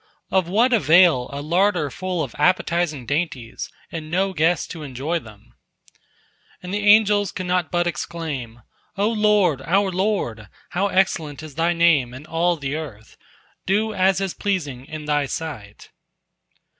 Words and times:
Of 0.31 0.47
what 0.49 0.73
avail 0.73 1.29
a 1.31 1.43
larder 1.43 1.91
full 1.91 2.23
of 2.23 2.33
appetizing 2.39 3.05
dainties, 3.05 3.69
and 3.91 4.09
no 4.09 4.33
guest 4.33 4.71
to 4.71 4.81
enjoy 4.81 5.19
them?" 5.19 5.53
And 6.63 6.73
the 6.73 6.83
angels 6.83 7.31
could 7.31 7.45
not 7.45 7.69
but 7.69 7.85
exclaim: 7.85 8.63
"O 8.97 9.07
Lord, 9.11 9.61
our 9.61 9.91
Lord, 9.91 10.49
how 10.71 10.87
excellent 10.87 11.43
is 11.43 11.53
Thy 11.53 11.73
name 11.73 12.15
in 12.15 12.25
all 12.25 12.57
the 12.57 12.75
earth! 12.75 13.15
Do 13.67 13.93
as 13.93 14.19
is 14.19 14.33
pleasing 14.33 14.85
in 14.87 15.05
Thy 15.05 15.27
sight." 15.27 15.91